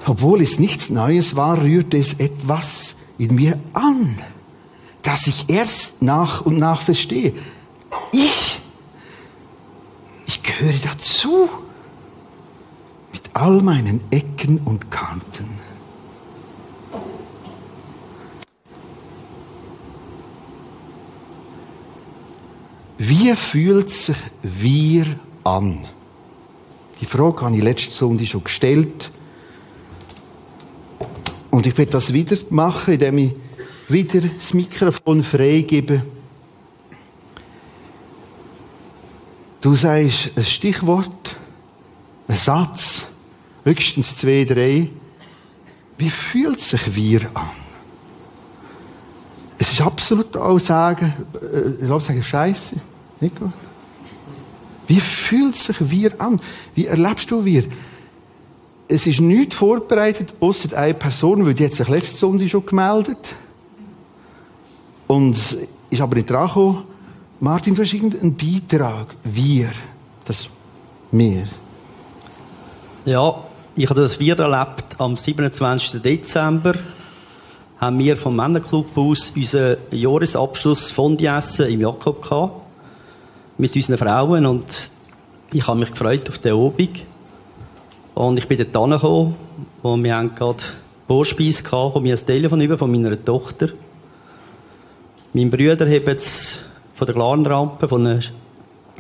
[0.06, 4.18] Obwohl es nichts Neues war, rührte es etwas in mir an,
[5.02, 7.34] das ich erst nach und nach verstehe.
[8.12, 8.60] Ich,
[10.26, 11.50] ich gehöre dazu.
[13.12, 15.48] Mit all meinen Ecken und Kanten.
[22.98, 25.06] Wie fühlt sich wir
[25.44, 25.86] an?
[27.02, 29.12] Die Frage habe ich letzte Sonntag schon gestellt.
[31.54, 33.36] Und ich werde das wieder machen, indem ich
[33.88, 36.02] wieder das Mikrofon freigebe.
[39.62, 41.36] Du sagst ein Stichwort,
[42.28, 43.04] ein Satz,
[43.64, 44.90] höchstens zwei, drei.
[46.00, 47.52] Wie fühlt sich wir an?
[49.60, 52.78] Es ist absolut auch sagen, äh, ich glaube sagen, Scheiße.
[53.20, 53.54] Nico?
[54.88, 56.42] Wie fühlt sich wir an?
[56.74, 57.66] Wie erlebst du wir?
[58.94, 63.34] Es ist nichts vorbereitet, außer eine Person, weil die hat sich letzte Sonntag schon gemeldet.
[65.08, 65.36] Und
[65.90, 66.84] ist aber nicht dran gekommen.
[67.40, 69.16] Martin, du hast irgendeinen Beitrag.
[69.24, 69.70] Wir.
[70.26, 70.48] Das
[71.12, 71.48] wir.
[73.06, 73.44] Ja,
[73.76, 74.86] ich habe das Wir erlebt.
[75.00, 76.00] Am 27.
[76.00, 76.76] Dezember
[77.80, 82.62] haben wir vom Männerclub aus unseren Jahresabschluss Fondiessen im Jakob gehabt.
[83.58, 84.46] Mit unseren Frauen.
[84.46, 84.92] Und
[85.52, 87.08] Ich habe mich gefreut auf den Obig.
[88.16, 89.36] Und ich bin dort angekommen
[89.82, 90.64] und wir haben gerade
[91.08, 93.70] Vorspeise gehabt, und mir ein Telefon über von meiner Tochter.
[95.34, 98.20] Mein Bruder hat jetzt von der Glanrampe von einer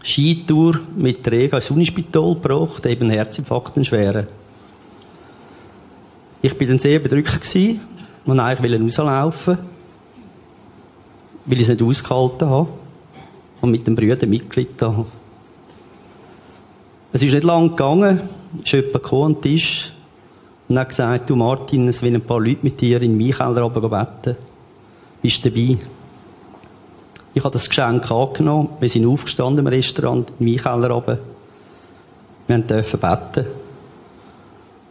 [0.03, 4.27] Skitour mit Rega ins Unispital gebracht, eben Herzinfarkt, einen schweren.
[6.41, 7.79] Ich bin dann sehr bedrückt gewesen
[8.25, 9.57] und eigentlich rauslaufen
[11.45, 12.69] weil ich es nicht ausgehalten habe
[13.61, 15.05] und mit dem Brüder Mitglied da.
[17.11, 18.21] Es ist nicht lang gegangen,
[18.61, 19.91] ist jemand gekommen an den Tisch
[20.67, 23.69] und hat gesagt, du Martin, es wollen ein paar Leute mit dir in meinen Keller
[23.69, 24.37] beten.
[25.21, 25.77] Bist dabei?
[27.33, 28.69] Ich habe das Geschenk angenommen.
[28.79, 31.19] Wir sind aufgestanden im Restaurant, in meinen Keller runter.
[32.47, 33.47] Wir dürfen beten.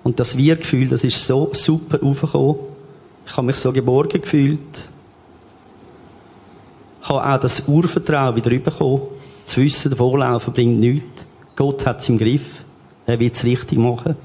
[0.03, 2.57] Und das Wir-Gefühl, das ist so super aufgekommen.
[3.27, 4.59] Ich habe mich so geborgen gefühlt.
[7.03, 9.03] Ich habe auch das Urvertrauen wieder bekommen.
[9.45, 11.25] Zu wissen, der Vorlaufen bringt nichts.
[11.55, 12.65] Gott hat es im Griff.
[13.07, 14.17] Er wird es richtig machen.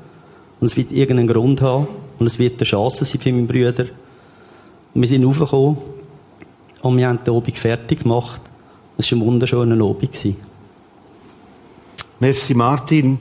[0.60, 1.88] Und es wird irgendeinen Grund haben.
[2.20, 3.86] Und es wird eine Chance sein für meine Brüder.
[4.94, 5.78] Und wir sind aufgekommen.
[6.82, 8.42] Und wir haben den Obig fertig gemacht.
[8.98, 10.36] Es war ein wunderschöner Obig.
[12.20, 13.20] Merci Martin.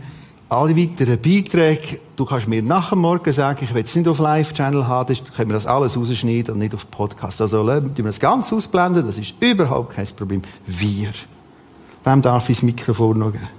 [0.49, 4.21] Alle weiteren Beiträge, du kannst mir nach dem Morgen sagen, ich will es nicht auf
[4.21, 7.41] Live-Channel haben, dann können wir das alles rausschneiden und nicht auf Podcast.
[7.41, 10.43] Also, lassen wir das ganz ausblenden, das ist überhaupt kein Problem.
[10.65, 11.11] Wir.
[12.05, 13.56] Wem darf ich das Mikrofon noch geben?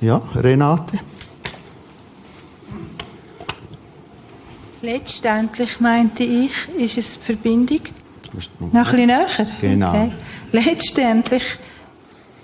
[0.00, 0.98] Ja, Renate?
[4.82, 7.80] Letztendlich meinte ich, ist es Verbindung.
[8.60, 9.26] Noch ein bisschen näher?
[9.60, 9.88] Genau.
[9.88, 10.12] Okay.
[10.52, 11.42] Letztendlich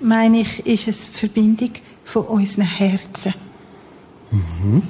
[0.01, 1.71] meine ich, ist es Verbindung
[2.05, 3.35] von unseren Herzen.
[4.31, 4.83] Mhm.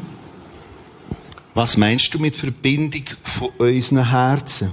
[1.54, 4.70] Was meinst du mit Verbindung von unseren Herzen?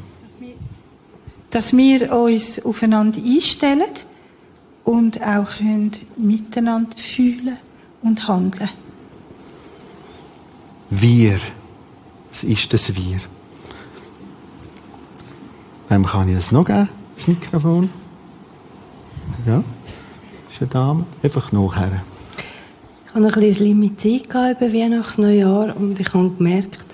[1.49, 3.81] Dass wir uns aufeinander einstellen
[4.85, 7.57] und auch können miteinander fühlen
[8.01, 8.69] und handeln.
[10.89, 11.39] Wir.
[12.31, 13.19] Was ist das Wir?
[15.89, 17.89] Wem kann ich das noch geben, das Mikrofon?
[19.45, 19.63] Ja,
[20.47, 21.05] das ist eine Dame.
[21.23, 22.03] Einfach nachher.
[23.07, 26.85] Ich hatte eine schlimme Zeit über Weihnachten, Neujahr und ich habe gemerkt,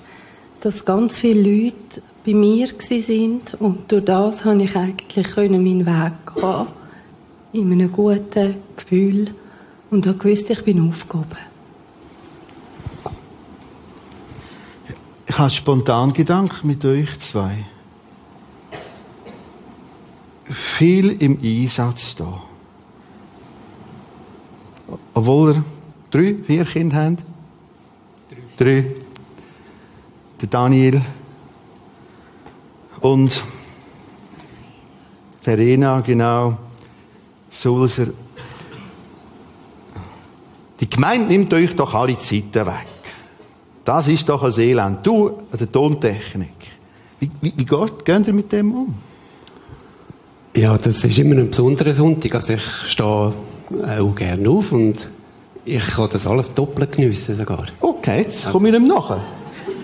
[0.61, 6.13] dass ganz viele Leute bei mir waren und durch das konnte ich eigentlich meinen Weg
[6.33, 6.67] gehen,
[7.53, 9.29] in einem guten Gefühl
[9.91, 11.38] und ich wusste, ich bin aufgehoben.
[15.27, 17.65] Ich habe spontan Gedanken mit euch zwei.
[20.45, 22.41] Viel im Einsatz da.
[25.13, 25.63] Obwohl er
[26.11, 27.23] drei, vier Kinder habt.
[28.57, 28.81] Drei.
[28.81, 28.95] drei.
[30.41, 31.01] Der Daniel.
[33.01, 33.43] Und
[35.45, 36.57] der Rena, genau.
[37.49, 38.07] Sulzer.
[40.86, 42.86] Die Gemeinde nimmt euch doch alle Zeiten weg.
[43.83, 44.99] Das ist doch ein Elend.
[45.01, 46.51] Du, der Tontechnik.
[47.19, 48.93] Wie, wie, wie geht, geht ihr mit dem um?
[50.55, 52.36] Ja, das ist immer ein besonderer Sonntag.
[52.36, 55.09] Also ich stehe auch gerne auf und
[55.65, 57.65] ich kann das alles doppelt geniessen sogar.
[57.81, 59.23] Okay, jetzt komme ich nicht nachher.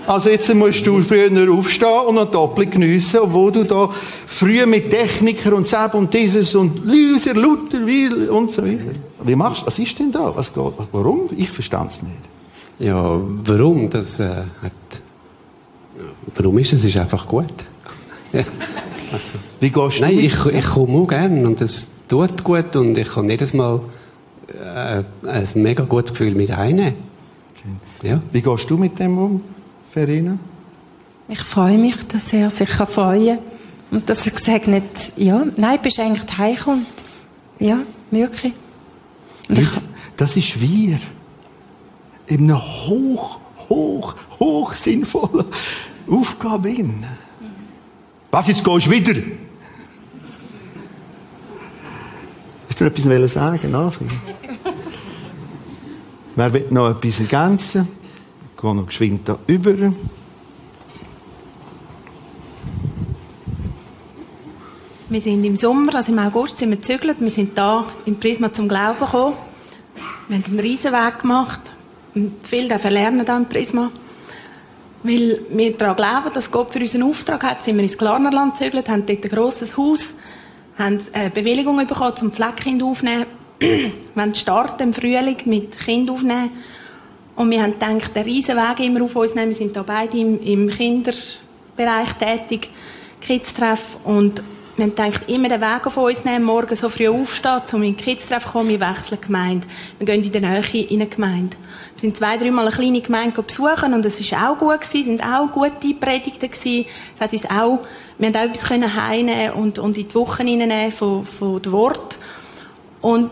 [0.08, 3.90] Also jetzt musst du früher aufstehen und noch doppelt geniessen, obwohl du da
[4.26, 8.92] früher mit Techniker und Seb und dieses und Lyser, Luther, Weil und so weiter.
[9.24, 9.68] Wie machst du?
[9.68, 10.36] Was ist denn da?
[10.36, 11.30] Was geht, warum?
[11.38, 12.16] Ich verstand es nicht.
[12.80, 13.90] Ja, warum?
[13.90, 14.74] Das äh, hat...
[16.36, 16.84] Warum ist es?
[16.84, 17.54] Ist einfach gut.
[18.34, 18.46] also.
[19.60, 23.10] Wie gehst du Nein, ich, ich komme auch gerne und es tut gut und ich
[23.10, 23.82] kann jedes Mal
[24.48, 26.96] äh, ein mega gutes Gefühl mit einnehmen.
[28.02, 28.20] Ja.
[28.32, 29.42] Wie gehst du mit dem um,
[29.92, 30.38] Verena?
[31.28, 33.46] Ich freue mich, dass er sich freuen kann.
[33.92, 36.86] Und dass er gesagt hat, ja, nein, bist eigentlich heimgekommen.
[37.60, 37.80] Ja,
[38.10, 38.54] wirklich.
[39.50, 39.82] Leute,
[40.16, 40.98] das ist wir.
[42.28, 45.46] In einer hoch, hoch, hoch sinnvollen
[46.10, 46.70] Aufgabe.
[46.70, 47.06] In.
[48.32, 49.22] Was, jetzt gehst du wieder?
[52.70, 53.76] Hast du noch etwas sagen?
[53.76, 54.22] Anfangen?
[56.38, 58.01] Wer will noch etwas ergänzen?
[58.62, 59.74] Ich gehe noch geschwind da über.
[65.10, 67.20] Wir sind im Sommer, also im August, sind wir gezügelt.
[67.20, 69.34] Wir sind da im Prisma zum Glauben gekommen.
[70.28, 71.62] Wir haben einen Riesenweg gemacht.
[72.14, 73.90] Und viel dürfen lernen da im Prisma.
[75.02, 78.60] Weil wir daran glauben, dass Gott für uns einen Auftrag hat, sind wir ins Glarnerland
[78.60, 80.18] gezügelt, haben dort ein grosses Haus,
[80.78, 83.26] haben eine Bewilligung bekommen, zum Fleckkind aufnehmen
[84.14, 86.52] wollen starten im Frühling mit Kind aufnehmen.
[87.42, 89.48] Und wir haben gedacht, der Riesenweg immer auf uns nehmen.
[89.48, 92.70] Wir sind da beide im, im Kinderbereich tätig,
[93.20, 93.98] Kids-Treff.
[94.04, 94.44] Und
[94.76, 97.98] wir haben gedacht, immer den Weg auf uns nehmen, morgen so früh aufstehen, um in
[97.98, 99.68] die Kids zu kommen, wir wechseln die Gemeinde.
[99.98, 101.58] Wir gehen in die Nähe in eine Gemeinde.
[101.96, 105.24] Wir sind zwei, dreimal eine kleine Gemeinde besuchen und es war auch gut gewesen, sind
[105.24, 106.48] auch gute Predigten.
[106.52, 106.86] Es
[107.20, 107.80] hat uns auch,
[108.20, 112.20] wir haben auch etwas heimnehmen und, und in die Wochen hineinnehmen von, von dem Wort.
[113.02, 113.32] Und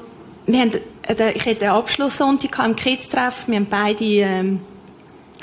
[0.51, 0.71] wir haben,
[1.07, 4.61] äh, ich hatte einen Abschlusssonntag im Kids-Treff, wir haben beide, ähm,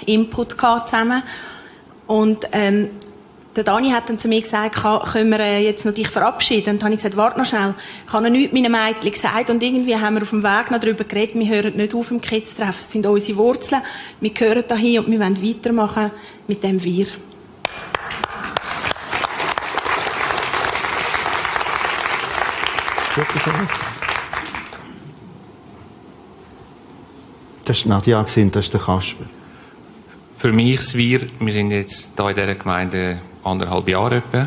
[0.04, 1.22] Input zusammen.
[2.06, 2.90] Und, ähm,
[3.56, 6.74] der Dani hat dann zu mir gesagt, können wir äh, jetzt noch dich verabschieden?
[6.74, 7.74] Und dann habe ich gesagt, warte noch schnell.
[8.06, 10.78] Ich habe noch nichts meinen Mädchen gesagt und irgendwie haben wir auf dem Weg noch
[10.78, 12.78] darüber geredet, wir hören nicht auf im Kids-Treff.
[12.78, 13.80] Es sind unsere Wurzeln.
[14.20, 16.10] Wir gehören dahin und wir wollen weitermachen
[16.46, 17.06] mit dem Wir.
[27.66, 29.24] Das ist Nadja, das ist der Kasper.
[30.36, 34.46] Für mich ist Wir, wir sind jetzt hier in dieser Gemeinde anderthalb Jahre etwa.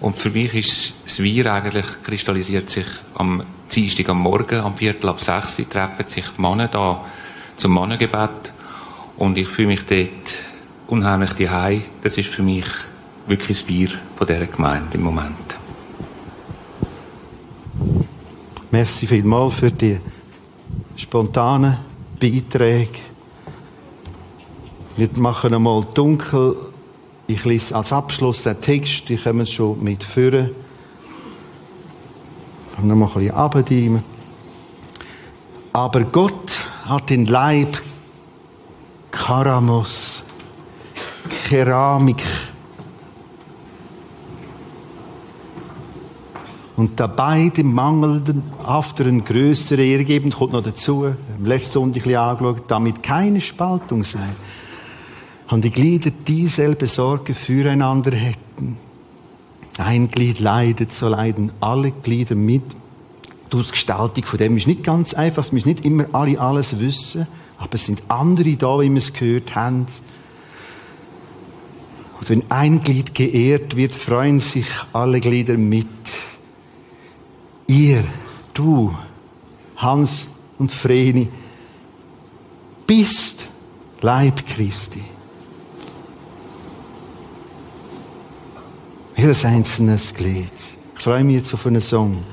[0.00, 2.86] Und für mich ist das Wir eigentlich, kristallisiert sich
[3.16, 7.04] am Dienstag am Morgen, am Viertel ab sechs, treffen sich die Männer da
[7.58, 8.54] zum Mannengebet.
[9.18, 10.42] Und ich fühle mich dort
[10.86, 11.82] unheimlich daheim.
[12.02, 12.64] Das ist für mich
[13.26, 15.58] wirklich das Wir von dieser Gemeinde im Moment.
[18.70, 20.00] Merci vielmals für die
[20.96, 21.89] spontanen
[22.20, 22.98] Beiträge.
[24.96, 26.56] Wir machen einmal dunkel.
[27.26, 29.08] Ich lese als Abschluss den Text.
[29.08, 30.50] Die kommen schon mit führen.
[32.82, 34.04] Noch ein bisschen.
[35.72, 37.80] Aber Gott hat den Leib
[39.10, 40.22] Karamos,
[41.48, 42.22] Keramik
[46.80, 52.62] und dabei dem mangelnden Afteren größere Ehre geben, kommt noch dazu, im letzten Sonntag angeschaut,
[52.68, 54.26] damit keine Spaltung sei,
[55.46, 58.78] haben die Glieder dieselbe Sorge füreinander hätten.
[59.76, 62.62] Ein Glied leidet, so leiden alle Glieder mit.
[63.52, 67.26] Die Ausgestaltung von dem ist nicht ganz einfach, es müssen nicht immer alle alles wissen,
[67.58, 69.84] aber es sind andere da, wie wir es gehört haben.
[72.20, 74.64] Und wenn ein Glied geehrt wird, freuen sich
[74.94, 75.86] alle Glieder mit.
[77.70, 78.02] Ihr,
[78.52, 78.92] du,
[79.76, 80.26] Hans
[80.58, 81.28] und Vreni,
[82.84, 83.46] bist
[84.00, 85.04] Leib Christi.
[89.16, 90.50] Jedes einzelne Glied.
[90.96, 92.24] Ich freue mich jetzt auf einen Song.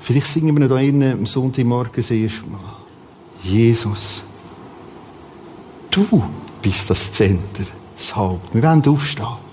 [0.00, 2.76] Vielleicht singen wir da innen am Sonntagmorgen das erste Mal.
[3.42, 4.22] Jesus,
[5.90, 6.24] du
[6.62, 8.54] bist das Zentrum, das Haupt.
[8.54, 9.49] Wir werden aufstehen.